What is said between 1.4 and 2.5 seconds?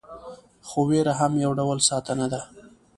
یو ډول ساتنه ده.